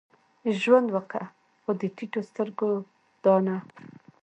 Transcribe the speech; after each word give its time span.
ژوند 0.61 0.87
وکه؛ 0.91 1.23
خو 1.63 1.71
د 1.81 1.83
ټيټو 1.95 2.21
سترګو 2.29 2.69
دا 3.23 3.35
نه. 3.45 3.57